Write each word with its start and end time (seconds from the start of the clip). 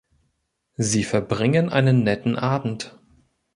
Sie 0.77 1.03
verbringen 1.03 1.69
einen 1.69 2.03
netten 2.03 2.35
Abend. 2.35 2.97